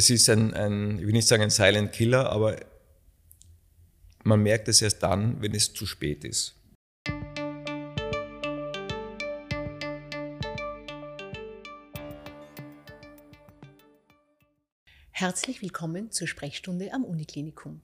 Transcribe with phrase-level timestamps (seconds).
[0.00, 2.60] Es ist ein, ein, ich will nicht sagen ein Silent Killer, aber
[4.22, 6.54] man merkt es erst dann, wenn es zu spät ist.
[15.10, 17.80] Herzlich willkommen zur Sprechstunde am Uniklinikum.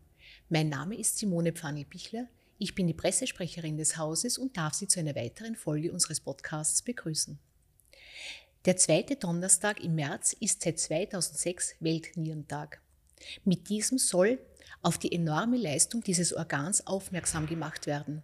[0.49, 2.29] Mein Name ist Simone Pfannel-Bichler.
[2.59, 6.81] Ich bin die Pressesprecherin des Hauses und darf Sie zu einer weiteren Folge unseres Podcasts
[6.81, 7.41] begrüßen.
[8.65, 12.81] Der zweite Donnerstag im März ist seit 2006 Weltnierentag.
[13.45, 14.39] Mit diesem soll
[14.81, 18.23] auf die enorme Leistung dieses Organs aufmerksam gemacht werden.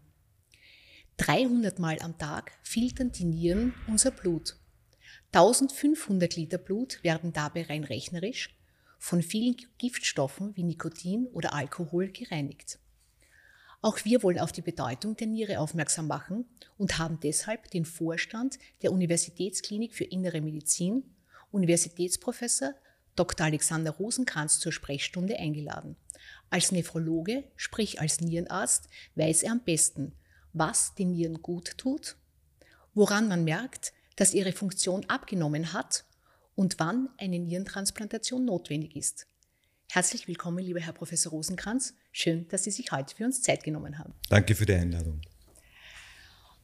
[1.19, 4.57] 300 Mal am Tag filtern die Nieren unser Blut.
[5.33, 8.57] 1500 Liter Blut werden dabei rein rechnerisch
[8.99, 12.79] von vielen Giftstoffen wie Nikotin oder Alkohol gereinigt.
[13.83, 16.45] Auch wir wollen auf die Bedeutung der Niere aufmerksam machen
[16.77, 21.15] und haben deshalb den Vorstand der Universitätsklinik für Innere Medizin,
[21.51, 22.75] Universitätsprofessor
[23.17, 23.47] Dr.
[23.47, 25.97] Alexander Rosenkranz zur Sprechstunde eingeladen.
[26.51, 30.13] Als Nephrologe, sprich als Nierenarzt, weiß er am besten,
[30.53, 32.17] was den Nieren gut tut,
[32.95, 36.05] woran man merkt, dass ihre Funktion abgenommen hat
[36.55, 39.27] und wann eine Nierentransplantation notwendig ist.
[39.89, 41.95] Herzlich willkommen, lieber Herr Professor Rosenkranz.
[42.13, 44.15] Schön, dass Sie sich heute für uns Zeit genommen haben.
[44.29, 45.21] Danke für die Einladung.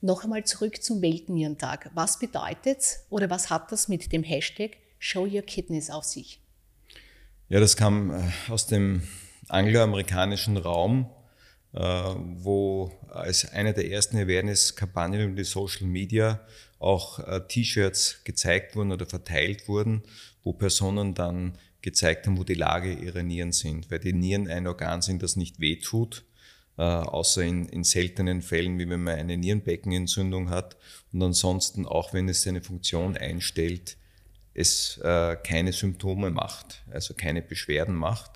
[0.00, 1.90] Noch einmal zurück zum Weltnierentag.
[1.94, 6.40] Was bedeutet oder was hat das mit dem Hashtag Show Your Kidneys auf sich?
[7.48, 9.02] Ja, das kam äh, aus dem
[9.48, 11.10] angloamerikanischen Raum,
[11.72, 16.40] äh, wo als eine der ersten Awareness-Kampagnen über die Social Media
[16.78, 20.02] auch äh, T-Shirts gezeigt wurden oder verteilt wurden,
[20.42, 23.90] wo Personen dann gezeigt haben, wo die Lage ihrer Nieren sind.
[23.90, 26.24] Weil die Nieren ein Organ sind, das nicht wehtut,
[26.78, 30.76] äh, außer in, in seltenen Fällen, wie wenn man eine Nierenbeckenentzündung hat.
[31.12, 33.96] Und ansonsten, auch wenn es seine Funktion einstellt,
[34.54, 38.32] es äh, keine Symptome macht, also keine Beschwerden macht,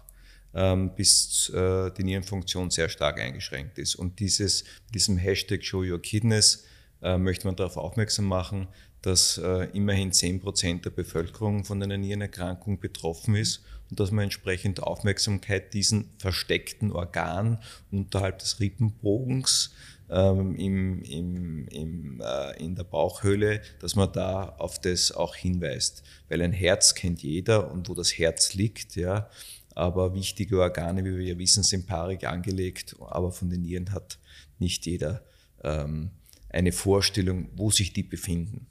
[0.54, 3.94] ähm, bis äh, die Nierenfunktion sehr stark eingeschränkt ist.
[3.94, 6.66] Und dieses, diesem Hashtag Show Your Kidneys
[7.02, 8.68] äh, möchte man darauf aufmerksam machen,
[9.02, 14.24] dass äh, immerhin 10 Prozent der Bevölkerung von einer Nierenerkrankung betroffen ist und dass man
[14.24, 17.58] entsprechend Aufmerksamkeit diesen versteckten Organ
[17.90, 19.74] unterhalb des Rippenbogens
[20.10, 26.02] ähm, im, im, im, äh, in der Bauchhöhle, dass man da auf das auch hinweist.
[26.28, 29.28] Weil ein Herz kennt jeder und wo das Herz liegt, ja,
[29.74, 34.18] aber wichtige Organe, wie wir ja wissen, sind paarig angelegt, aber von den Nieren hat
[34.58, 35.24] nicht jeder
[35.62, 36.10] ähm,
[36.48, 38.66] eine Vorstellung, wo sich die befinden.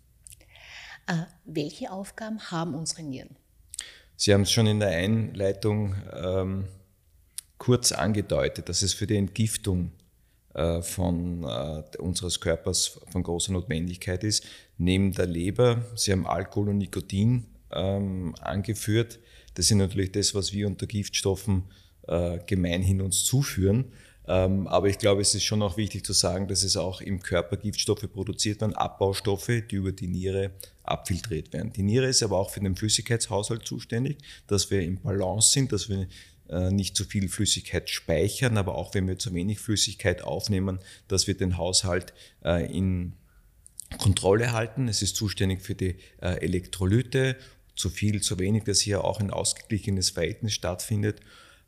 [1.09, 3.35] Äh, welche Aufgaben haben unsere Nieren?
[4.15, 6.65] Sie haben es schon in der Einleitung ähm,
[7.57, 9.91] kurz angedeutet, dass es für die Entgiftung
[10.53, 14.45] äh, von, äh, unseres Körpers von großer Notwendigkeit ist.
[14.77, 19.17] Neben der Leber, Sie haben Alkohol und Nikotin ähm, angeführt.
[19.55, 21.63] Das sind natürlich das, was wir unter Giftstoffen
[22.07, 23.93] äh, gemeinhin uns zuführen.
[24.29, 27.19] Ähm, aber ich glaube, es ist schon auch wichtig zu sagen, dass es auch im
[27.19, 30.51] Körper Giftstoffe produziert werden, Abbaustoffe, die über die Niere
[30.83, 31.73] abfiltriert werden.
[31.73, 35.89] Die Niere ist aber auch für den Flüssigkeitshaushalt zuständig, dass wir im Balance sind, dass
[35.89, 36.07] wir
[36.47, 41.25] äh, nicht zu viel Flüssigkeit speichern, aber auch wenn wir zu wenig Flüssigkeit aufnehmen, dass
[41.25, 42.13] wir den Haushalt
[42.45, 43.13] äh, in
[43.97, 44.87] Kontrolle halten.
[44.87, 47.35] Es ist zuständig für die äh, Elektrolyte,
[47.75, 51.21] zu viel, zu wenig, dass hier auch ein ausgeglichenes Verhältnis stattfindet.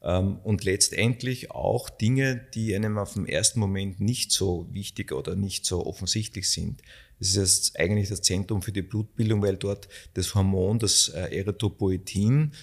[0.04, 5.36] Ähm, und letztendlich auch Dinge, die einem auf den ersten Moment nicht so wichtig oder
[5.36, 6.82] nicht so offensichtlich sind.
[7.20, 12.54] Es ist eigentlich das Zentrum für die Blutbildung, weil dort das Hormon, das äh, Erythropoetin,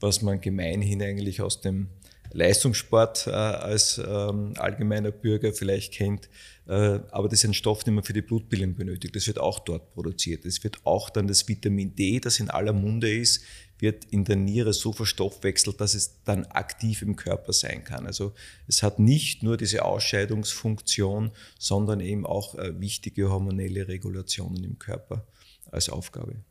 [0.00, 1.88] was man gemeinhin eigentlich aus dem
[2.32, 6.28] Leistungssport äh, als ähm, allgemeiner Bürger vielleicht kennt,
[6.66, 9.16] äh, aber das ist ein Stoff, den man für die Blutbildung benötigt.
[9.16, 10.44] Das wird auch dort produziert.
[10.44, 13.42] Es wird auch dann das Vitamin D, das in aller Munde ist,
[13.80, 18.06] wird in der Niere so verstoffwechselt, dass es dann aktiv im Körper sein kann.
[18.06, 18.32] Also
[18.66, 25.26] es hat nicht nur diese Ausscheidungsfunktion, sondern eben auch äh, wichtige hormonelle Regulationen im Körper
[25.70, 26.44] als Aufgabe.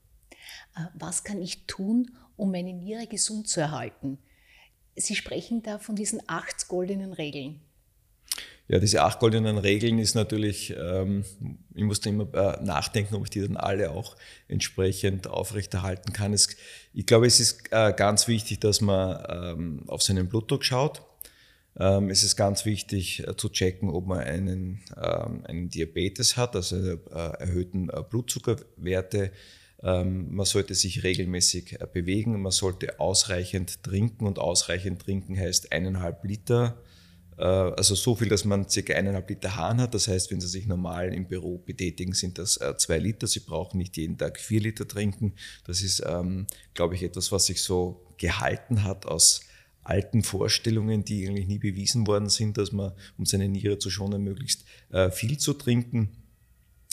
[0.75, 4.19] Äh, was kann ich tun, um meine Niere gesund zu erhalten?
[4.95, 7.61] Sie sprechen da von diesen acht goldenen Regeln.
[8.69, 11.23] Ja, diese acht goldenen Regeln ist natürlich, ähm,
[11.73, 14.17] ich musste immer äh, nachdenken, ob ich die dann alle auch
[14.49, 16.33] entsprechend aufrechterhalten kann.
[16.33, 16.49] Es,
[16.93, 21.01] ich glaube, es ist äh, ganz wichtig, dass man ähm, auf seinen Blutdruck schaut.
[21.79, 26.53] Ähm, es ist ganz wichtig äh, zu checken, ob man einen, ähm, einen Diabetes hat,
[26.55, 29.31] also äh, erhöhten äh, Blutzuckerwerte.
[29.81, 35.71] Ähm, man sollte sich regelmäßig äh, bewegen, man sollte ausreichend trinken und ausreichend trinken heißt
[35.71, 36.81] eineinhalb Liter
[37.43, 38.93] also so viel, dass man ca.
[38.93, 39.93] eineinhalb Liter Hahn hat.
[39.93, 43.27] Das heißt, wenn Sie sich normal im Büro betätigen, sind das äh, zwei Liter.
[43.27, 45.33] Sie brauchen nicht jeden Tag vier Liter trinken.
[45.65, 49.41] Das ist, ähm, glaube ich, etwas, was sich so gehalten hat aus
[49.83, 54.23] alten Vorstellungen, die eigentlich nie bewiesen worden sind, dass man, um seine Niere zu schonen,
[54.23, 56.09] möglichst äh, viel zu trinken.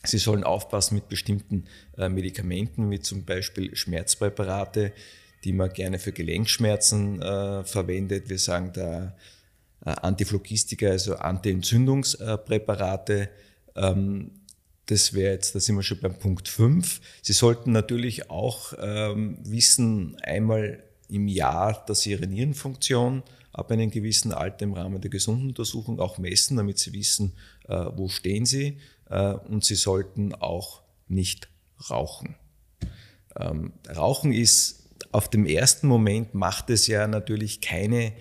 [0.05, 1.64] Sie sollen aufpassen mit bestimmten
[1.96, 4.93] äh, Medikamenten, wie zum Beispiel Schmerzpräparate,
[5.43, 8.29] die man gerne für Gelenkschmerzen äh, verwendet.
[8.29, 9.11] Wir sagen da äh,
[9.85, 13.29] Antiphlogistika, also Anti-Entzündungspräparate.
[13.77, 14.31] Ähm,
[14.87, 17.01] das wäre jetzt, da sind wir schon beim Punkt 5.
[17.23, 23.23] Sie sollten natürlich auch ähm, wissen, einmal im Jahr, dass sie ihre Nierenfunktion
[23.53, 27.35] ab einem gewissen Alter im Rahmen der Gesunduntersuchung auch messen, damit sie wissen,
[27.69, 28.79] äh, wo stehen sie.
[29.09, 31.49] Äh, und sie sollten auch nicht
[31.89, 32.35] rauchen.
[33.37, 34.83] Ähm, rauchen ist
[35.13, 38.13] auf dem ersten Moment macht es ja natürlich keine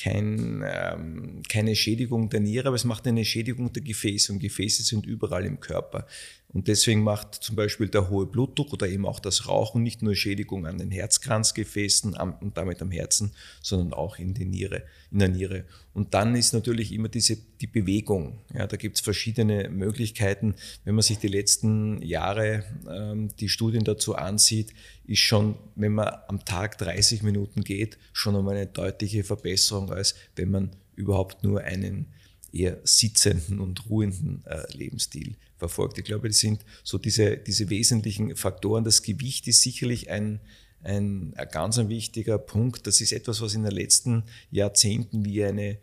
[0.00, 4.82] kein, ähm, keine Schädigung der Niere, aber es macht eine Schädigung der Gefäße und Gefäße
[4.82, 6.06] sind überall im Körper.
[6.50, 10.14] Und deswegen macht zum Beispiel der hohe Blutdruck oder eben auch das Rauchen nicht nur
[10.14, 15.28] Schädigung an den Herzkranzgefäßen und damit am Herzen, sondern auch in, die Niere, in der
[15.28, 15.64] Niere.
[15.92, 18.38] Und dann ist natürlich immer diese, die Bewegung.
[18.54, 20.54] Ja, da gibt es verschiedene Möglichkeiten.
[20.84, 24.72] Wenn man sich die letzten Jahre ähm, die Studien dazu ansieht,
[25.04, 30.14] ist schon, wenn man am Tag 30 Minuten geht, schon einmal eine deutliche Verbesserung, als
[30.34, 32.06] wenn man überhaupt nur einen
[32.52, 35.98] eher sitzenden und ruhenden äh, Lebensstil verfolgt.
[35.98, 38.84] Ich glaube, das sind so diese, diese wesentlichen Faktoren.
[38.84, 40.40] Das Gewicht ist sicherlich ein,
[40.82, 42.86] ein, ein ganz ein wichtiger Punkt.
[42.86, 45.78] Das ist etwas, was in den letzten Jahrzehnten wie eine,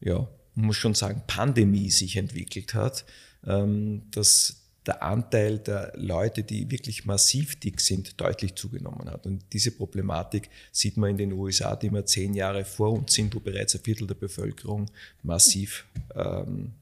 [0.00, 3.04] ja, man muss schon sagen, Pandemie sich entwickelt hat.
[3.44, 9.26] Ähm, dass der Anteil der Leute, die wirklich massiv dick sind, deutlich zugenommen hat.
[9.26, 13.34] Und diese Problematik sieht man in den USA, die immer zehn Jahre vor uns sind,
[13.34, 14.90] wo bereits ein Viertel der Bevölkerung
[15.22, 15.86] massiv
[16.16, 16.72] ähm,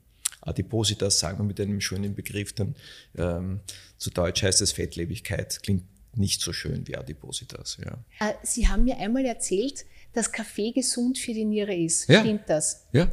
[0.40, 2.74] Adipositas, sagen wir mit einem schönen Begriff, dann
[3.16, 3.60] ähm,
[3.98, 5.84] zu Deutsch heißt es Fettlebigkeit, klingt
[6.16, 7.78] nicht so schön wie Adipositas.
[7.84, 7.98] Ja.
[8.26, 12.08] Äh, Sie haben mir einmal erzählt, dass Kaffee gesund für die Niere ist.
[12.08, 12.20] Ja.
[12.20, 12.86] Stimmt das?
[12.92, 13.10] Ja.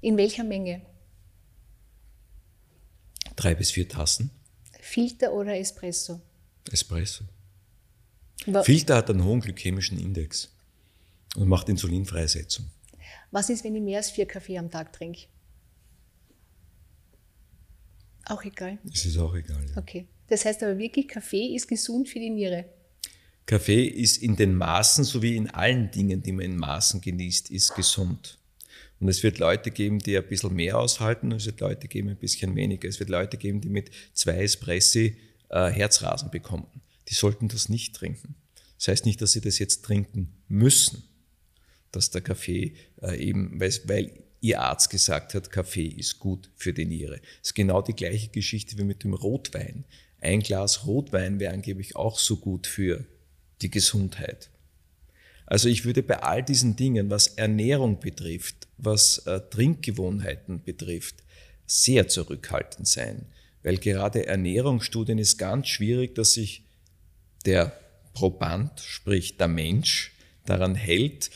[0.00, 0.82] In welcher Menge?
[3.36, 4.30] Drei bis vier Tassen.
[4.80, 6.20] Filter oder Espresso?
[6.70, 7.24] Espresso.
[8.46, 10.50] Wa- Filter hat einen hohen glykämischen Index
[11.36, 12.66] und macht Insulinfreisetzung.
[13.30, 15.22] Was ist, wenn ich mehr als vier Kaffee am Tag trinke?
[18.26, 18.78] Auch egal.
[18.84, 19.64] Das ist auch egal.
[19.70, 19.76] Ja.
[19.76, 20.06] Okay.
[20.28, 22.64] Das heißt aber wirklich, Kaffee ist gesund für die Niere.
[23.46, 27.74] Kaffee ist in den Maßen, sowie in allen Dingen, die man in Maßen genießt, ist
[27.74, 28.38] gesund.
[29.00, 32.08] Und es wird Leute geben, die ein bisschen mehr aushalten, und es wird Leute geben,
[32.08, 32.88] ein bisschen weniger.
[32.88, 35.16] Es wird Leute geben, die mit zwei Espressi
[35.50, 36.66] äh, Herzrasen bekommen.
[37.08, 38.36] Die sollten das nicht trinken.
[38.78, 41.04] Das heißt nicht, dass sie das jetzt trinken müssen,
[41.92, 46.72] dass der Kaffee äh, eben, weil, weil ihr Arzt gesagt hat, Kaffee ist gut für
[46.72, 47.18] die Niere.
[47.40, 49.84] Das ist genau die gleiche Geschichte wie mit dem Rotwein.
[50.20, 53.04] Ein Glas Rotwein wäre angeblich auch so gut für
[53.62, 54.50] die Gesundheit.
[55.46, 61.16] Also ich würde bei all diesen Dingen, was Ernährung betrifft, was äh, Trinkgewohnheiten betrifft,
[61.66, 63.26] sehr zurückhaltend sein,
[63.62, 66.64] weil gerade Ernährungsstudien ist ganz schwierig, dass sich
[67.44, 67.78] der
[68.12, 70.12] Proband, sprich der Mensch,
[70.46, 71.30] daran hält,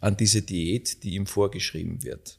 [0.00, 2.38] an diese Diät, die ihm vorgeschrieben wird.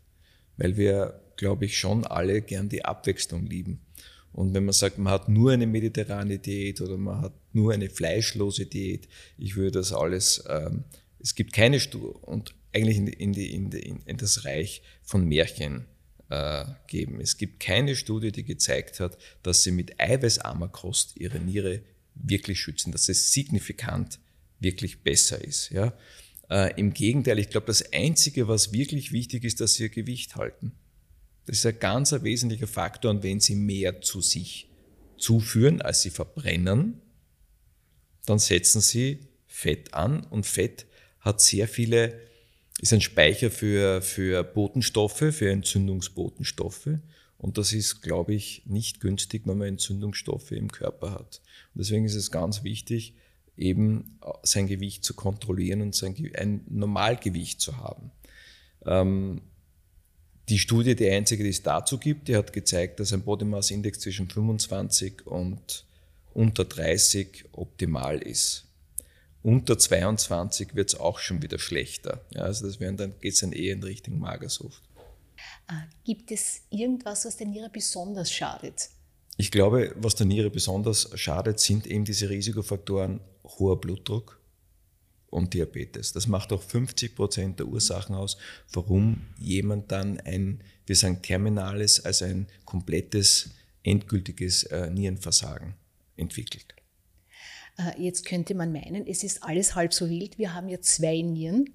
[0.57, 3.81] Weil wir, glaube ich, schon alle gern die Abwechslung lieben.
[4.33, 7.89] Und wenn man sagt, man hat nur eine mediterrane Diät oder man hat nur eine
[7.89, 10.83] fleischlose Diät, ich würde das alles, ähm,
[11.23, 15.25] es gibt keine Studie und eigentlich in, in, die, in, die, in das Reich von
[15.25, 15.86] Märchen
[16.29, 17.21] äh, geben.
[17.21, 21.81] Es gibt keine Studie, die gezeigt hat, dass sie mit eiweißarmer Kost ihre Niere
[22.13, 24.19] wirklich schützen, dass es signifikant
[24.59, 25.69] wirklich besser ist.
[25.71, 25.98] Ja?
[26.50, 30.36] Äh, Im Gegenteil, ich glaube, das Einzige, was wirklich wichtig ist, dass sie ihr Gewicht
[30.36, 30.74] halten.
[31.45, 33.12] Das ist ein ganz ein wesentlicher Faktor.
[33.12, 34.69] Und wenn sie mehr zu sich
[35.17, 37.01] zuführen, als sie verbrennen,
[38.25, 40.25] dann setzen sie Fett an.
[40.25, 40.86] Und Fett
[41.24, 42.20] hat sehr viele,
[42.80, 46.89] ist ein Speicher für, für Botenstoffe, für Entzündungsbotenstoffe.
[47.38, 51.42] Und das ist, glaube ich, nicht günstig, wenn man Entzündungsstoffe im Körper hat.
[51.74, 53.15] Und deswegen ist es ganz wichtig,
[53.58, 58.12] eben sein Gewicht zu kontrollieren und sein, ein Normalgewicht zu haben.
[58.86, 59.42] Ähm,
[60.50, 63.72] die Studie, die einzige, die es dazu gibt, die hat gezeigt, dass ein Body Mass
[63.72, 65.86] Index zwischen 25 und
[66.34, 68.65] unter 30 optimal ist.
[69.43, 72.21] Unter 22 wird es auch schon wieder schlechter.
[72.31, 74.81] Ja, also das wären, dann geht es dann eher in Richtung Magersucht.
[75.67, 75.73] Äh,
[76.05, 78.89] Gibt es irgendwas, was der Niere besonders schadet?
[79.35, 84.39] Ich glaube, was der Niere besonders schadet, sind eben diese Risikofaktoren hoher Blutdruck
[85.29, 86.13] und Diabetes.
[86.13, 88.38] Das macht auch 50 Prozent der Ursachen aus,
[88.71, 93.50] warum jemand dann ein, wir sagen, terminales, also ein komplettes,
[93.83, 95.73] endgültiges äh, Nierenversagen
[96.15, 96.73] entwickelt.
[97.77, 100.38] Äh, jetzt könnte man meinen, es ist alles halb so wild.
[100.38, 101.70] Wir haben ja zwei Nieren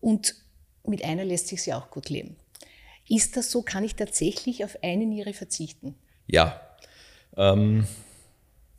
[0.00, 0.34] und
[0.86, 2.36] mit einer lässt sich ja auch gut leben.
[3.08, 3.62] Ist das so?
[3.62, 5.94] Kann ich tatsächlich auf eine Niere verzichten?
[6.26, 6.60] Ja.
[7.36, 7.86] Ähm,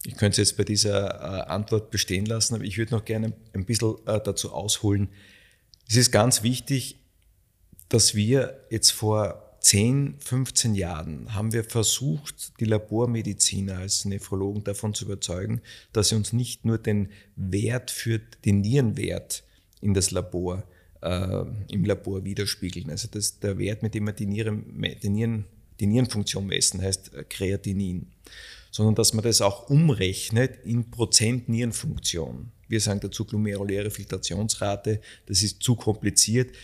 [0.05, 3.33] ich könnte es jetzt bei dieser äh, Antwort bestehen lassen, aber ich würde noch gerne
[3.53, 5.09] ein bisschen äh, dazu ausholen.
[5.87, 6.97] Es ist ganz wichtig,
[7.89, 14.95] dass wir jetzt vor 10, 15 Jahren haben wir versucht, die Labormediziner als Nephrologen davon
[14.95, 15.61] zu überzeugen,
[15.93, 19.43] dass sie uns nicht nur den Wert für den Nierenwert
[19.79, 20.63] in das Labor,
[21.01, 22.89] äh, im Labor widerspiegeln.
[22.89, 25.45] Also das, der Wert, mit dem wir die, Nieren, die, Nieren,
[25.79, 28.07] die Nierenfunktion messen, heißt Kreatinin.
[28.71, 32.51] Sondern dass man das auch umrechnet in Prozent Nierenfunktion.
[32.67, 35.01] Wir sagen dazu glomeruläre Filtrationsrate.
[35.27, 36.55] Das ist zu kompliziert.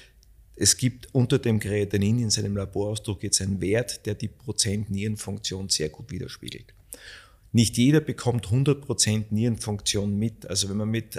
[0.60, 5.70] Es gibt unter dem Kreatinin in seinem Laborausdruck jetzt einen Wert, der die Prozent Nierenfunktion
[5.70, 6.74] sehr gut widerspiegelt.
[7.52, 10.48] Nicht jeder bekommt 100% Nierenfunktion mit.
[10.48, 11.18] Also wenn man mit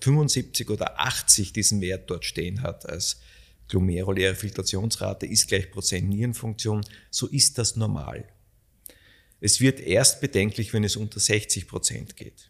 [0.00, 3.20] 75 äh, oder 80 diesen Wert dort stehen hat als
[3.68, 8.24] glomeruläre Filtrationsrate ist gleich Prozent Nierenfunktion, so ist das normal.
[9.40, 12.48] Es wird erst bedenklich, wenn es unter 60 Prozent geht.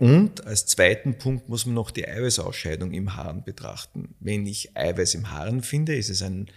[0.00, 4.14] Und als zweiten Punkt muss man noch die Eiweißausscheidung im Harn betrachten.
[4.18, 6.48] Wenn ich Eiweiß im Harn finde, ist es ein,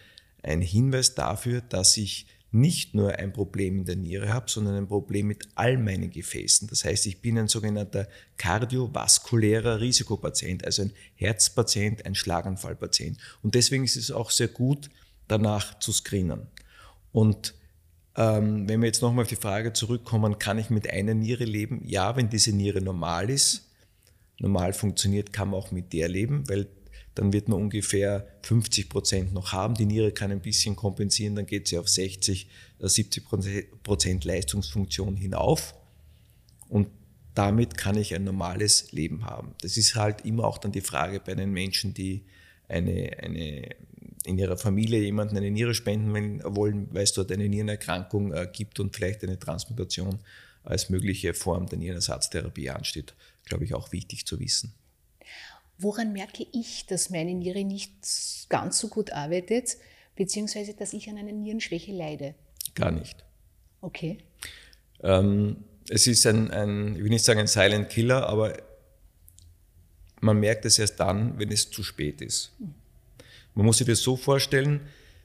[0.42, 4.88] ein Hinweis dafür, dass ich nicht nur ein Problem in der Niere habe, sondern ein
[4.88, 6.70] Problem mit all meinen Gefäßen.
[6.70, 8.08] Das heißt, ich bin ein sogenannter
[8.38, 13.18] kardiovaskulärer Risikopatient, also ein Herzpatient, ein Schlaganfallpatient.
[13.42, 14.90] Und deswegen ist es auch sehr gut,
[15.28, 16.48] danach zu screenen.
[17.12, 17.56] Und
[18.16, 21.82] ähm, wenn wir jetzt nochmal auf die Frage zurückkommen, kann ich mit einer Niere leben?
[21.86, 23.70] Ja, wenn diese Niere normal ist,
[24.40, 26.68] normal funktioniert, kann man auch mit der leben, weil
[27.16, 29.76] dann wird man ungefähr 50 Prozent noch haben.
[29.76, 32.48] Die Niere kann ein bisschen kompensieren, dann geht sie auf 60,
[32.80, 35.76] 70 äh, Prozent Leistungsfunktion hinauf.
[36.70, 36.88] Und
[37.36, 39.56] damit kann ich ein normales Leben haben.
[39.62, 42.24] Das ist halt immer auch dann die Frage bei den Menschen, die
[42.68, 43.70] eine, eine
[44.26, 48.80] in ihrer Familie jemanden eine Niere spenden wollen, weil es dort eine Nierenerkrankung äh, gibt
[48.80, 50.20] und vielleicht eine Transplantation
[50.64, 53.14] als mögliche Form der Nierenersatztherapie ansteht,
[53.46, 54.74] glaube ich, auch wichtig zu wissen.
[55.78, 57.92] Woran merke ich, dass meine Niere nicht
[58.50, 59.78] ganz so gut arbeitet,
[60.16, 62.36] beziehungsweise dass ich an einer Nierenschwäche leide?
[62.76, 63.26] Gar nicht.
[63.82, 64.20] Okay.
[65.02, 68.56] Ähm, es ist ein, ein, ich will nicht sagen ein Silent Killer, aber
[70.22, 72.54] man merkt es erst dann, wenn es zu spät ist.
[72.60, 72.76] Mhm.
[73.56, 74.82] Man muss sich das so vorstellen,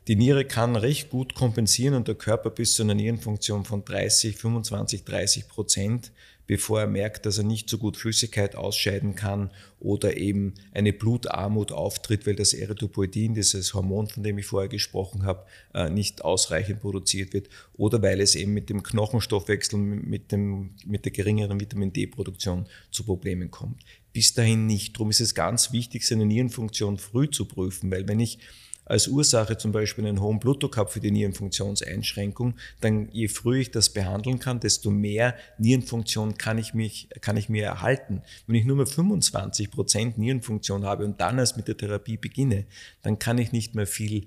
[0.09, 4.37] die Niere kann recht gut kompensieren und der Körper bis zu einer Nierenfunktion von 30,
[4.37, 6.13] 25, 30 Prozent,
[6.47, 11.73] bevor er merkt, dass er nicht so gut Flüssigkeit ausscheiden kann oder eben eine Blutarmut
[11.73, 15.45] auftritt, weil das Erythropoietin, dieses Hormon, von dem ich vorher gesprochen habe,
[15.75, 21.05] äh, nicht ausreichend produziert wird oder weil es eben mit dem Knochenstoffwechsel, mit, dem, mit
[21.05, 23.85] der geringeren Vitamin D-Produktion zu Problemen kommt
[24.19, 24.97] bis dahin nicht.
[24.97, 28.41] Darum ist es ganz wichtig, seine Nierenfunktion früh zu prüfen, weil wenn ich
[28.85, 33.71] als Ursache zum Beispiel einen hohen Blutdruck habe für die Nierenfunktionseinschränkung, dann je früher ich
[33.71, 38.23] das behandeln kann, desto mehr Nierenfunktion kann ich, mich, kann ich mir erhalten.
[38.49, 42.65] Wenn ich nur mehr 25 Prozent Nierenfunktion habe und dann erst mit der Therapie beginne,
[43.03, 44.27] dann kann ich nicht mehr viel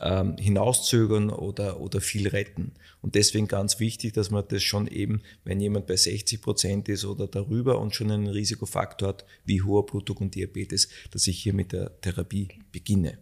[0.00, 2.72] ähm, hinauszögern oder, oder viel retten.
[3.00, 7.04] Und deswegen ganz wichtig, dass man das schon eben, wenn jemand bei 60 Prozent ist
[7.04, 11.54] oder darüber und schon einen Risikofaktor hat, wie hoher Blutdruck und Diabetes, dass ich hier
[11.54, 13.18] mit der Therapie beginne.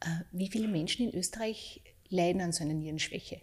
[0.00, 3.40] Äh, wie viele Menschen in Österreich leiden an so einer Nierenschwäche?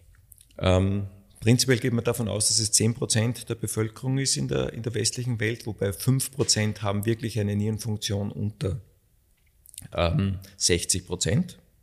[0.58, 1.06] Ähm,
[1.40, 4.82] prinzipiell geht man davon aus, dass es 10 Prozent der Bevölkerung ist in der, in
[4.82, 8.80] der westlichen Welt, wobei 5 Prozent haben wirklich eine Nierenfunktion unter
[9.92, 11.06] ähm, 60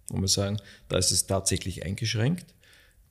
[0.09, 0.57] Wo wir sagen,
[0.89, 2.53] da ist es tatsächlich eingeschränkt.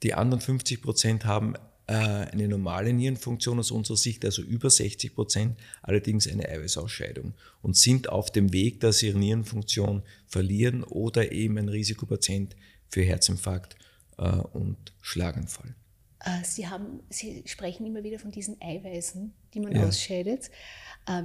[0.03, 1.55] Die anderen 50 Prozent haben
[1.87, 7.77] äh, eine normale Nierenfunktion aus unserer Sicht, also über 60 Prozent, allerdings eine Eiweißausscheidung und
[7.77, 12.57] sind auf dem Weg, dass sie ihre Nierenfunktion verlieren oder eben ein Risikopatient
[12.89, 13.77] für Herzinfarkt
[14.19, 15.75] äh, und Schlaganfall.
[16.21, 19.87] Äh, sie, haben, Sie sprechen immer wieder von diesen Eiweißen, die man ja.
[19.87, 20.51] ausscheidet.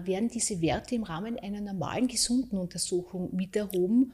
[0.06, 4.12] Werden diese Werte im Rahmen einer normalen gesunden Untersuchung mit erhoben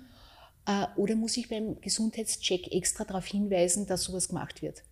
[0.95, 4.83] oder muss ich beim Gesundheitscheck extra darauf hinweisen, dass sowas gemacht wird?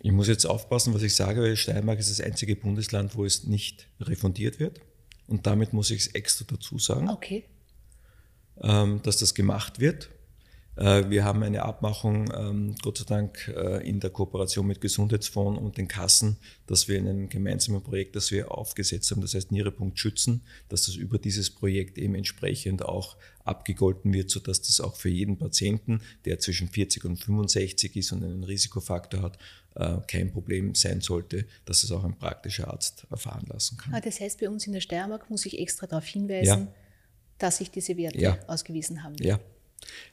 [0.00, 3.44] Ich muss jetzt aufpassen, was ich sage, weil Steiermark ist das einzige Bundesland, wo es
[3.44, 4.80] nicht refundiert wird.
[5.26, 7.44] Und damit muss ich es extra dazu sagen, okay.
[8.62, 10.08] Ähm, dass das gemacht wird.
[10.76, 15.60] Äh, wir haben eine Abmachung, ähm, Gott sei Dank, äh, in der Kooperation mit Gesundheitsfonds
[15.60, 19.52] und den Kassen, dass wir in einem gemeinsamen Projekt, das wir aufgesetzt haben, das heißt
[19.52, 24.96] Nierepunkt schützen, dass das über dieses Projekt eben entsprechend auch abgegolten wird, sodass das auch
[24.96, 29.38] für jeden Patienten, der zwischen 40 und 65 ist und einen Risikofaktor hat,
[29.76, 33.94] äh, kein Problem sein sollte, dass es auch ein praktischer Arzt erfahren lassen kann.
[33.94, 36.74] Ah, das heißt, bei uns in der Steiermark muss ich extra darauf hinweisen, ja.
[37.38, 38.38] dass sich diese Werte ja.
[38.46, 39.14] ausgewiesen haben.
[39.20, 39.38] Ja.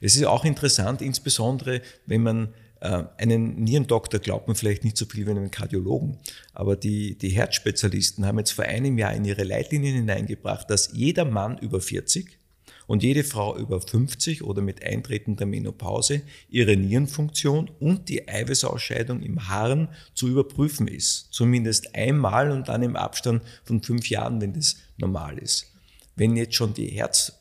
[0.00, 5.06] Es ist auch interessant, insbesondere wenn man äh, einen Nierendoktor glaubt man vielleicht nicht so
[5.06, 6.18] viel wie einen Kardiologen,
[6.52, 11.24] aber die, die Herzspezialisten haben jetzt vor einem Jahr in ihre Leitlinien hineingebracht, dass jeder
[11.24, 12.38] Mann über 40
[12.86, 19.22] und jede Frau über 50 oder mit Eintreten der Menopause ihre Nierenfunktion und die Eiweißausscheidung
[19.22, 21.28] im Harn zu überprüfen ist.
[21.32, 25.72] Zumindest einmal und dann im Abstand von fünf Jahren, wenn das normal ist.
[26.16, 27.32] Wenn jetzt schon die Herz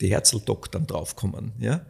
[0.00, 1.86] die Herzldoktern draufkommen, ja,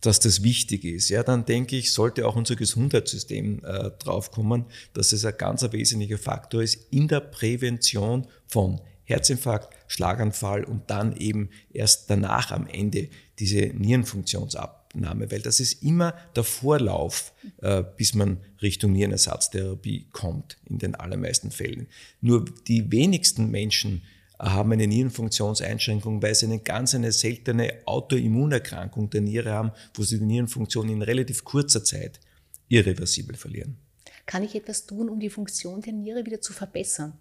[0.00, 5.12] dass das wichtig ist, ja, dann denke ich, sollte auch unser Gesundheitssystem äh, draufkommen, dass
[5.12, 11.50] es ein ganz wesentlicher Faktor ist in der Prävention von Herzinfarkt, Schlaganfall und dann eben
[11.72, 13.08] erst danach am Ende
[13.40, 20.78] diese Nierenfunktionsabnahme, weil das ist immer der Vorlauf, äh, bis man Richtung Nierenersatztherapie kommt, in
[20.78, 21.88] den allermeisten Fällen.
[22.20, 24.02] Nur die wenigsten Menschen
[24.40, 30.18] haben eine Nierenfunktionseinschränkung, weil sie eine ganz eine seltene Autoimmunerkrankung der Niere haben, wo sie
[30.18, 32.20] die Nierenfunktion in relativ kurzer Zeit
[32.68, 33.76] irreversibel verlieren.
[34.24, 37.18] Kann ich etwas tun, um die Funktion der Niere wieder zu verbessern?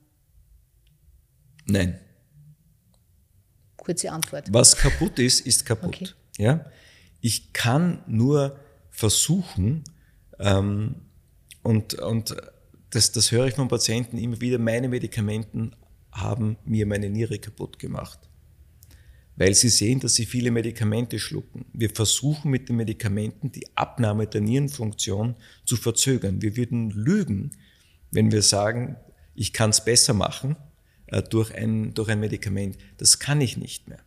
[1.65, 1.99] Nein.
[3.75, 4.47] Kurze Antwort.
[4.51, 5.95] Was kaputt ist, ist kaputt.
[5.95, 6.07] Okay.
[6.37, 6.65] Ja?
[7.21, 8.59] Ich kann nur
[8.89, 9.83] versuchen,
[10.39, 10.95] ähm,
[11.63, 12.35] und, und
[12.91, 15.75] das, das höre ich von Patienten immer wieder, meine Medikamenten
[16.21, 18.19] haben mir meine Niere kaputt gemacht.
[19.35, 21.65] Weil sie sehen, dass sie viele Medikamente schlucken.
[21.73, 26.41] Wir versuchen mit den Medikamenten die Abnahme der Nierenfunktion zu verzögern.
[26.41, 27.51] Wir würden lügen,
[28.11, 28.97] wenn wir sagen,
[29.35, 30.57] ich kann es besser machen
[31.07, 32.77] äh, durch, ein, durch ein Medikament.
[32.97, 33.99] Das kann ich nicht mehr.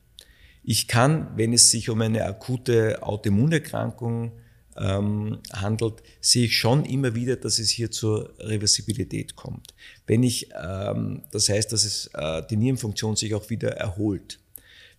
[0.63, 4.33] Ich kann, wenn es sich um eine akute Autoimmunerkrankung
[4.77, 9.75] ähm, handelt, sehe ich schon immer wieder, dass es hier zur Reversibilität kommt.
[10.07, 14.39] Wenn ich, ähm, das heißt, dass es, äh, die Nierenfunktion sich auch wieder erholt.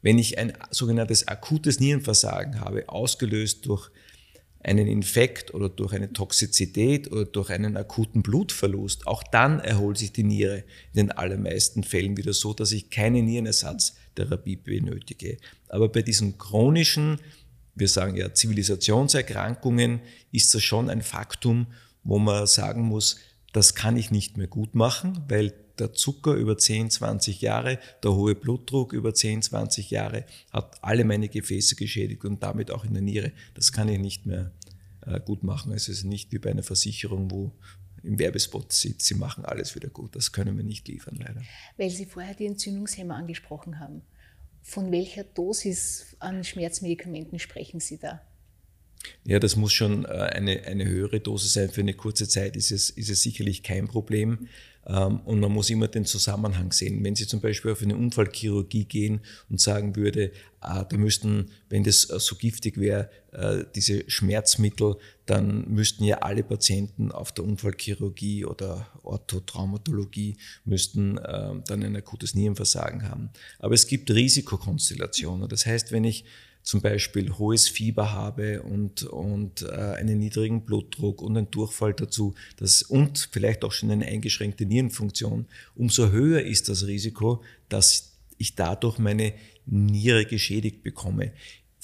[0.02, 3.90] Wenn ich ein sogenanntes akutes Nierenversagen habe, ausgelöst durch
[4.64, 10.14] einen Infekt oder durch eine Toxizität oder durch einen akuten Blutverlust, auch dann erholt sich
[10.14, 15.38] die Niere in den allermeisten Fällen wieder so, dass ich keine Nierenersatztherapie benötige.
[15.68, 17.20] Aber bei diesen chronischen
[17.76, 21.68] wir sagen ja Zivilisationserkrankungen, ist das schon ein Faktum,
[22.04, 23.20] wo man sagen muss,
[23.52, 28.14] das kann ich nicht mehr gut machen, weil der Zucker über 10, 20 Jahre, der
[28.14, 32.94] hohe Blutdruck über 10, 20 Jahre hat alle meine Gefäße geschädigt und damit auch in
[32.94, 33.32] der Niere.
[33.56, 34.52] Das kann ich nicht mehr
[35.02, 35.72] äh, gut machen.
[35.74, 37.52] Es ist nicht wie bei einer Versicherung, wo
[38.04, 40.16] im Werbespot sieht, sie machen alles wieder gut.
[40.16, 41.42] Das können wir nicht liefern, leider.
[41.78, 44.02] Weil Sie vorher die Entzündungshemmer angesprochen haben.
[44.64, 48.22] Von welcher Dosis an Schmerzmedikamenten sprechen Sie da?
[49.26, 51.70] Ja, das muss schon äh, eine, eine höhere Dosis sein.
[51.70, 54.48] Für eine kurze Zeit ist es, ist es sicherlich kein Problem.
[54.86, 57.04] Ähm, und man muss immer den Zusammenhang sehen.
[57.04, 61.84] Wenn Sie zum Beispiel auf eine Unfallchirurgie gehen und sagen würde, ah, da müssten, wenn
[61.84, 67.46] das äh, so giftig wäre, äh, diese Schmerzmittel, dann müssten ja alle Patienten auf der
[67.46, 73.30] Unfallchirurgie oder Orthotraumatologie müssten ähm, dann ein akutes Nierenversagen haben.
[73.60, 75.48] Aber es gibt Risikokonstellationen.
[75.48, 76.26] Das heißt, wenn ich
[76.64, 82.36] zum Beispiel hohes Fieber habe und, und äh, einen niedrigen Blutdruck und einen Durchfall dazu
[82.58, 88.56] das, und vielleicht auch schon eine eingeschränkte Nierenfunktion, umso höher ist das Risiko, dass ich
[88.56, 89.34] dadurch meine
[89.66, 91.34] Niere geschädigt bekomme.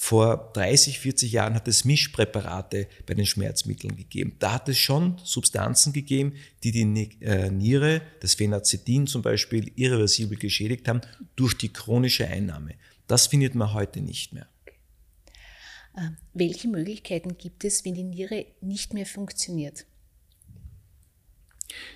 [0.02, 4.34] Vor 30, 40 Jahren hat es Mischpräparate bei den Schmerzmitteln gegeben.
[4.38, 10.38] Da hat es schon Substanzen gegeben, die die äh, Niere, das Phenazidin zum Beispiel, irreversibel
[10.38, 11.02] geschädigt haben
[11.36, 12.76] durch die chronische Einnahme.
[13.08, 14.48] Das findet man heute nicht mehr.
[15.94, 19.84] Äh, welche Möglichkeiten gibt es, wenn die Niere nicht mehr funktioniert?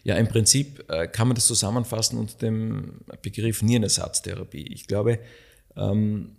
[0.02, 4.74] Ja, im Prinzip äh, kann man das zusammenfassen unter dem Begriff Nierenersatztherapie.
[4.74, 5.20] Ich glaube,
[5.74, 6.36] ähm,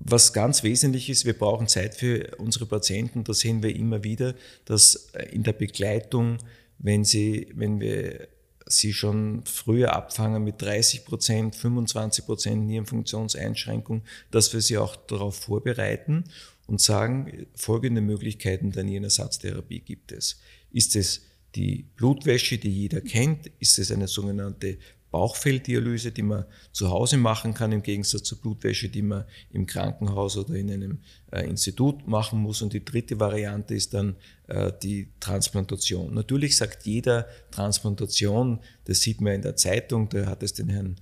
[0.00, 3.22] was ganz wesentlich ist, wir brauchen Zeit für unsere Patienten.
[3.22, 4.34] Da sehen wir immer wieder,
[4.64, 6.38] dass in der Begleitung,
[6.78, 8.28] wenn, sie, wenn wir
[8.66, 15.36] sie schon früher abfangen mit 30 Prozent, 25 Prozent Nierenfunktionseinschränkung, dass wir sie auch darauf
[15.36, 16.24] vorbereiten
[16.66, 20.40] und sagen, folgende Möglichkeiten der Nierenersatztherapie gibt es.
[20.70, 23.50] Ist es die Blutwäsche, die jeder kennt?
[23.58, 24.78] Ist es eine sogenannte
[25.10, 30.36] Bauchfelddialyse, die man zu Hause machen kann, im Gegensatz zur Blutwäsche, die man im Krankenhaus
[30.36, 30.98] oder in einem
[31.32, 32.62] äh, Institut machen muss.
[32.62, 36.14] Und die dritte Variante ist dann äh, die Transplantation.
[36.14, 40.96] Natürlich sagt jeder Transplantation, das sieht man in der Zeitung, da hat es den Herrn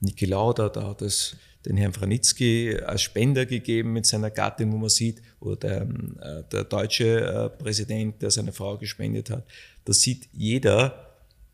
[0.00, 4.76] Niki Lauda, da hat es den Herrn Franitzky als Spender gegeben mit seiner Gattin, wo
[4.76, 9.46] man sieht, oder der, äh, der deutsche äh, Präsident, der seine Frau gespendet hat.
[9.84, 11.11] Da sieht jeder,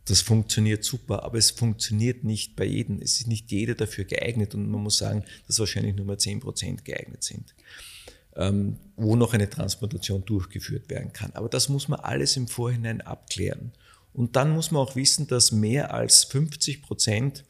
[0.08, 3.00] das funktioniert super, aber es funktioniert nicht bei jedem.
[3.00, 6.82] Es ist nicht jeder dafür geeignet und man muss sagen, dass wahrscheinlich nur mal 10%
[6.82, 7.54] geeignet sind,
[8.36, 11.32] ähm, wo noch eine Transplantation durchgeführt werden kann.
[11.34, 13.72] Aber das muss man alles im Vorhinein abklären.
[14.14, 17.44] Und dann muss man auch wissen, dass mehr als 50 Prozent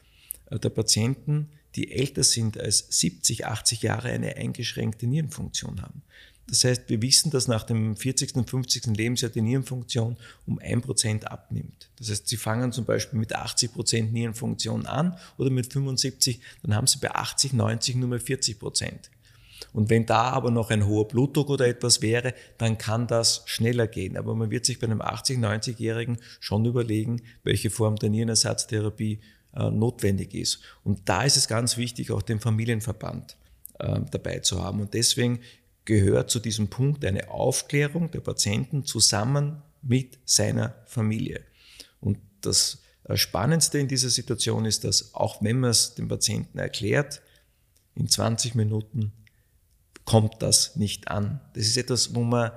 [0.51, 6.01] der Patienten, die älter sind als 70, 80 Jahre, eine eingeschränkte Nierenfunktion haben.
[6.49, 8.35] Das heißt, wir wissen, dass nach dem 40.
[8.35, 8.87] und 50.
[8.87, 11.89] Lebensjahr die Nierenfunktion um 1% abnimmt.
[11.97, 16.87] Das heißt, Sie fangen zum Beispiel mit 80% Nierenfunktion an oder mit 75, dann haben
[16.87, 18.91] Sie bei 80, 90 nur mehr 40%.
[19.73, 23.87] Und wenn da aber noch ein hoher Blutdruck oder etwas wäre, dann kann das schneller
[23.87, 24.17] gehen.
[24.17, 29.19] Aber man wird sich bei einem 80, 90-Jährigen schon überlegen, welche Form der Nierenersatztherapie
[29.55, 30.61] äh, notwendig ist.
[30.83, 33.37] Und da ist es ganz wichtig, auch den Familienverband
[33.79, 34.81] äh, dabei zu haben.
[34.81, 35.39] Und deswegen
[35.89, 41.41] gehört zu diesem Punkt eine Aufklärung der Patienten zusammen mit seiner Familie.
[41.99, 42.83] Und das
[43.15, 47.23] Spannendste in dieser Situation ist, dass auch wenn man es dem Patienten erklärt,
[47.95, 49.13] in 20 Minuten
[50.05, 51.41] kommt das nicht an.
[51.55, 52.51] Das ist etwas, wo man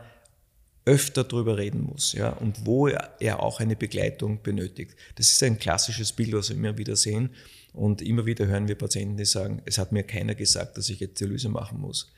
[0.84, 4.94] öfter darüber reden muss ja, und wo er auch eine Begleitung benötigt.
[5.14, 7.30] Das ist ein klassisches Bild, was wir immer wieder sehen.
[7.72, 11.00] Und immer wieder hören wir Patienten, die sagen, es hat mir keiner gesagt, dass ich
[11.00, 12.12] jetzt Dialyse machen muss.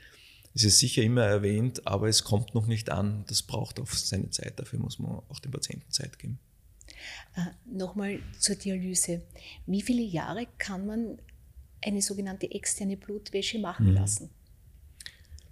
[0.54, 3.24] Es ist sicher immer erwähnt, aber es kommt noch nicht an.
[3.26, 4.58] Das braucht auch seine Zeit.
[4.60, 6.38] Dafür muss man auch dem Patienten Zeit geben.
[7.34, 9.22] Äh, Nochmal zur Dialyse.
[9.66, 11.18] Wie viele Jahre kann man
[11.84, 13.94] eine sogenannte externe Blutwäsche machen mhm.
[13.94, 14.30] lassen?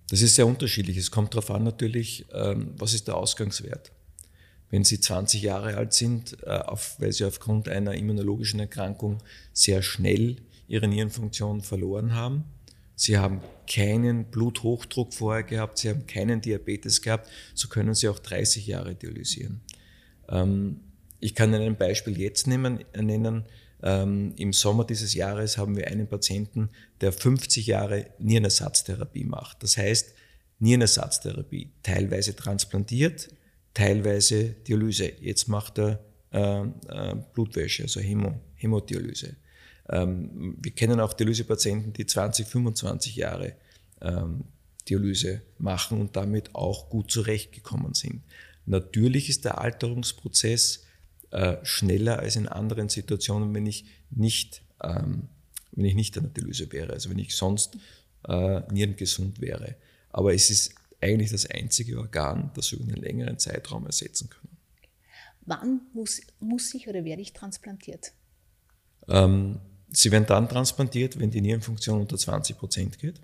[0.09, 0.97] Das ist sehr unterschiedlich.
[0.97, 3.91] Es kommt darauf an natürlich, ähm, was ist der Ausgangswert.
[4.71, 9.19] Wenn Sie 20 Jahre alt sind, äh, auf, weil Sie aufgrund einer immunologischen Erkrankung
[9.53, 10.37] sehr schnell
[10.69, 12.45] Ihre Nierenfunktion verloren haben,
[12.95, 18.19] Sie haben keinen Bluthochdruck vorher gehabt, Sie haben keinen Diabetes gehabt, so können Sie auch
[18.19, 19.61] 30 Jahre dialysieren.
[20.29, 20.81] Ähm,
[21.21, 23.45] ich kann Ihnen ein Beispiel jetzt nehmen, nennen.
[23.83, 29.63] Ähm, Im Sommer dieses Jahres haben wir einen Patienten, der 50 Jahre Nierenersatztherapie macht.
[29.63, 30.15] Das heißt,
[30.59, 33.29] Nierenersatztherapie, teilweise transplantiert,
[33.75, 35.13] teilweise Dialyse.
[35.21, 39.37] Jetzt macht er äh, äh, Blutwäsche, also Hämo, Hämodialyse.
[39.93, 43.55] Ähm, wir kennen auch Dialysepatienten, die 20, 25 Jahre
[44.01, 44.45] ähm,
[44.89, 48.23] Dialyse machen und damit auch gut zurechtgekommen sind.
[48.65, 50.85] Natürlich ist der Alterungsprozess
[51.31, 55.29] äh, schneller als in anderen Situationen, wenn ich nicht, ähm,
[55.73, 57.77] wenn ich nicht an der Dialyse wäre, also wenn ich sonst
[58.27, 59.77] äh, nierengesund wäre.
[60.11, 64.57] Aber es ist eigentlich das einzige Organ, das wir über einen längeren Zeitraum ersetzen können.
[65.45, 68.13] Wann muss, muss ich oder werde ich transplantiert?
[69.09, 69.59] Ähm,
[69.93, 73.21] Sie werden dann transplantiert, wenn die Nierenfunktion unter 20 Prozent geht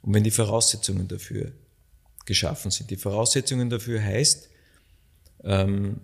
[0.00, 1.52] und wenn die Voraussetzungen dafür
[2.24, 2.90] geschaffen sind.
[2.90, 4.48] Die Voraussetzungen dafür heißt,
[5.44, 6.00] ähm,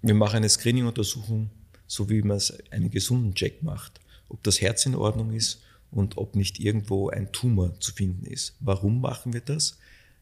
[0.00, 1.50] wir machen eine Screening-Untersuchung,
[1.86, 6.16] so wie man es einen gesunden Check macht, ob das Herz in Ordnung ist und
[6.16, 8.56] ob nicht irgendwo ein Tumor zu finden ist.
[8.60, 9.78] Warum machen wir das?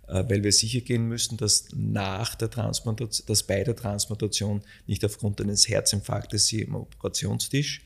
[0.08, 5.04] Äh, weil wir sicher gehen müssen, dass nach der Transplantation, dass bei der Transplantation nicht
[5.04, 7.82] aufgrund eines Herzinfarktes Sie im Operationstisch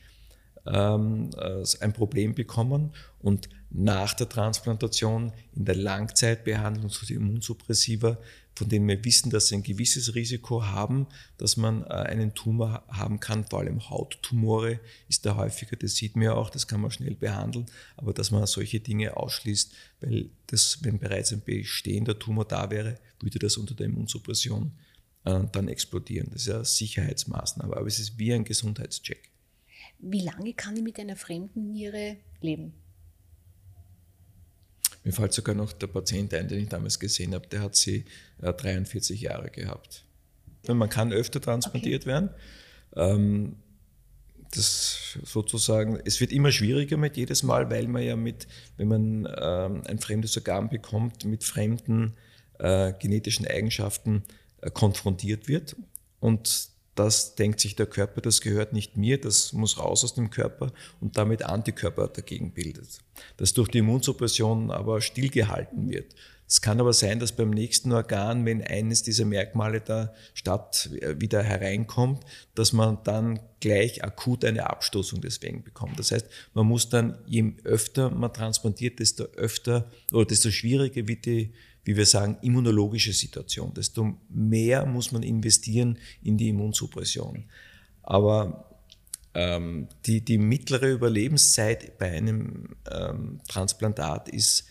[0.71, 8.17] ähm, äh, ein Problem bekommen und nach der Transplantation in der Langzeitbehandlung zu Immunsuppressiva,
[8.55, 12.83] von denen wir wissen, dass sie ein gewisses Risiko haben, dass man äh, einen Tumor
[12.87, 16.81] haben kann, vor allem Hauttumore ist da häufiger, das sieht man ja auch, das kann
[16.81, 22.17] man schnell behandeln, aber dass man solche Dinge ausschließt, weil das, wenn bereits ein bestehender
[22.17, 24.71] Tumor da wäre, würde das unter der Immunsuppression
[25.25, 26.29] äh, dann explodieren.
[26.31, 29.29] Das ist ja eine Sicherheitsmaßnahme, aber es ist wie ein Gesundheitscheck.
[29.99, 32.73] Wie lange kann ich mit einer fremden Niere leben?
[35.03, 38.05] Mir fällt sogar noch der Patient ein, den ich damals gesehen habe, der hat sie
[38.41, 40.03] äh, 43 Jahre gehabt.
[40.67, 42.11] Man kann öfter transplantiert okay.
[42.11, 42.29] werden.
[42.95, 43.55] Ähm,
[44.51, 49.27] das sozusagen, es wird immer schwieriger mit jedes Mal, weil man ja mit, wenn man
[49.39, 52.13] ähm, ein fremdes Organ bekommt, mit fremden
[52.59, 54.23] äh, genetischen Eigenschaften
[54.61, 55.75] äh, konfrontiert wird.
[56.19, 60.29] Und das denkt sich der Körper, das gehört nicht mir, das muss raus aus dem
[60.29, 62.99] Körper und damit Antikörper dagegen bildet.
[63.37, 66.15] Das durch die Immunsuppression aber stillgehalten wird.
[66.49, 71.43] Es kann aber sein, dass beim nächsten Organ, wenn eines dieser Merkmale der Stadt wieder
[71.43, 72.23] hereinkommt,
[72.55, 75.99] dass man dann gleich akut eine Abstoßung deswegen bekommt.
[75.99, 81.25] Das heißt, man muss dann, je öfter man transplantiert, desto öfter oder desto schwieriger wird
[81.25, 81.53] die,
[81.87, 83.73] wie wir sagen, immunologische Situation.
[83.73, 87.45] Desto mehr muss man investieren in die Immunsuppression.
[88.03, 88.77] Aber
[89.33, 94.67] ähm, die, die mittlere Überlebenszeit bei einem ähm, Transplantat ist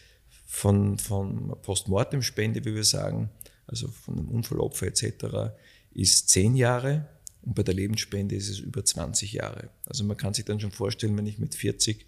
[0.47, 3.31] von, von Postmortem-Spende, wie wir sagen,
[3.67, 5.55] also von einem Unfallopfer etc.,
[5.95, 7.09] ist zehn Jahre
[7.41, 9.71] und bei der Lebensspende ist es über 20 Jahre.
[9.87, 12.05] Also man kann sich dann schon vorstellen, wenn ich mit 40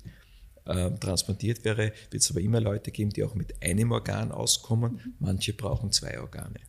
[0.69, 5.17] äh, transplantiert wäre, wird es aber immer Leute geben, die auch mit einem Organ auskommen.
[5.19, 6.61] Manche brauchen zwei Organe.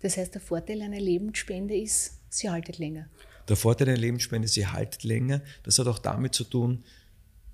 [0.00, 3.08] Das heißt, der Vorteil einer Lebensspende ist, sie haltet länger.
[3.48, 5.42] Der Vorteil einer Lebensspende, sie haltet länger.
[5.64, 6.84] Das hat auch damit zu tun,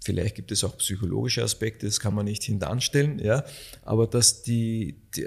[0.05, 3.43] Vielleicht gibt es auch psychologische Aspekte, das kann man nicht hintanstellen, ja.
[3.83, 5.27] Aber dass die, die,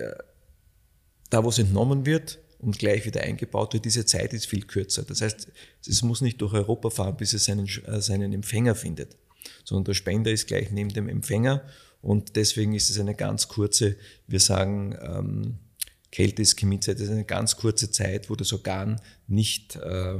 [1.32, 5.02] da, wo es entnommen wird und gleich wieder eingebaut wird, diese Zeit ist viel kürzer.
[5.02, 5.52] Das heißt,
[5.88, 9.18] es muss nicht durch Europa fahren, bis es seinen, äh, seinen Empfänger findet,
[9.64, 11.64] sondern der Spender ist gleich neben dem Empfänger
[12.02, 13.98] und deswegen ist es eine ganz kurze,
[14.28, 15.60] wir sagen, ähm,
[16.12, 20.16] Kälte-Ischämiezeit, ist eine ganz kurze Zeit, wo das Organ nicht äh,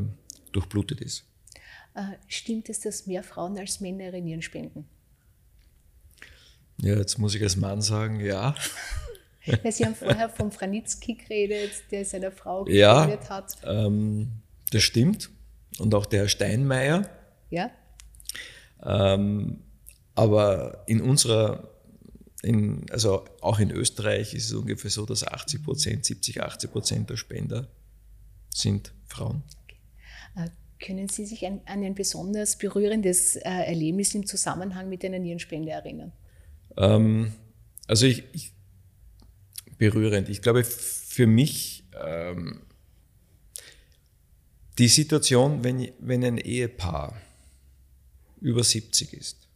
[0.52, 1.24] durchblutet ist.
[1.96, 4.86] Äh, stimmt es, dass mehr Frauen als Männer ihre Nieren spenden?
[6.82, 8.54] Ja, jetzt muss ich als Mann sagen, ja.
[9.70, 13.58] Sie haben vorher vom Franitzky geredet, der seiner Frau gespendet ja, hat.
[13.64, 15.30] Ähm, das stimmt.
[15.80, 17.10] Und auch der Herr Steinmeier.
[17.50, 17.72] Ja.
[18.84, 19.64] Ähm,
[20.16, 21.70] aber in unserer,
[22.42, 27.10] in, also auch in Österreich ist es ungefähr so, dass 80 Prozent, 70, 80 Prozent
[27.10, 27.68] der Spender
[28.50, 29.44] sind Frauen.
[29.64, 29.78] Okay.
[30.36, 30.50] Äh,
[30.84, 35.72] können Sie sich an, an ein besonders berührendes äh, Erlebnis im Zusammenhang mit einer Nierenspende
[35.72, 36.12] erinnern?
[36.78, 37.34] Ähm,
[37.88, 38.54] also ich, ich,
[39.78, 40.30] berührend.
[40.30, 42.62] Ich glaube, für mich ähm,
[44.78, 47.20] die Situation, wenn, wenn ein Ehepaar
[48.42, 49.48] über 70 ist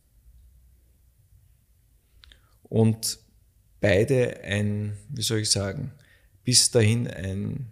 [2.72, 3.20] und
[3.82, 5.92] beide ein, wie soll ich sagen,
[6.46, 7.68] bis dahin ein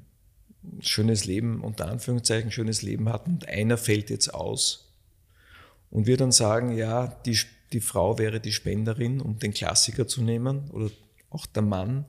[0.81, 4.93] schönes Leben, unter Anführungszeichen schönes Leben hatten und einer fällt jetzt aus.
[5.89, 7.39] Und wir dann sagen, ja, die,
[7.71, 10.91] die Frau wäre die Spenderin, um den Klassiker zu nehmen, oder
[11.29, 12.05] auch der Mann,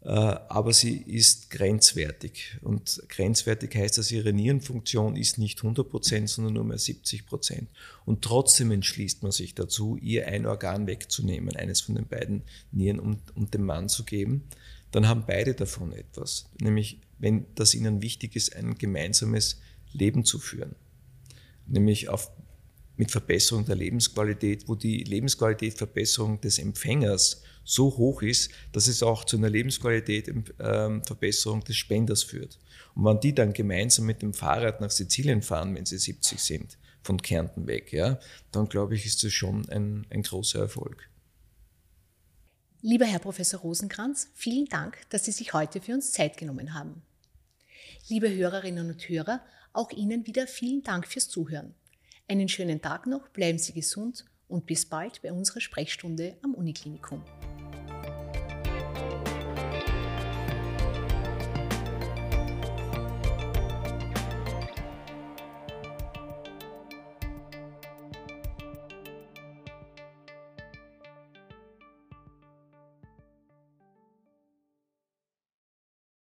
[0.00, 2.58] aber sie ist grenzwertig.
[2.62, 7.66] Und grenzwertig heißt, dass ihre Nierenfunktion ist nicht 100%, sondern nur mehr 70%.
[8.04, 13.00] Und trotzdem entschließt man sich dazu, ihr ein Organ wegzunehmen, eines von den beiden Nieren,
[13.00, 14.44] um, um dem Mann zu geben.
[14.92, 19.60] Dann haben beide davon etwas, nämlich wenn das ihnen wichtig ist, ein gemeinsames
[19.92, 20.76] Leben zu führen.
[21.66, 22.30] Nämlich auf,
[22.98, 29.24] mit Verbesserung der Lebensqualität, wo die Lebensqualitätverbesserung des Empfängers so hoch ist, dass es auch
[29.24, 32.58] zu einer Lebensqualitätverbesserung ähm, des Spenders führt.
[32.94, 36.76] Und wenn die dann gemeinsam mit dem Fahrrad nach Sizilien fahren, wenn sie 70 sind,
[37.02, 38.18] von Kärnten weg, ja,
[38.50, 41.08] dann glaube ich, ist das schon ein, ein großer Erfolg.
[42.80, 47.02] Lieber Herr Professor Rosenkranz, vielen Dank, dass Sie sich heute für uns Zeit genommen haben.
[48.08, 49.40] Liebe Hörerinnen und Hörer,
[49.72, 51.74] auch Ihnen wieder vielen Dank fürs Zuhören.
[52.30, 57.24] Einen schönen Tag noch, bleiben Sie gesund und bis bald bei unserer Sprechstunde am Uniklinikum.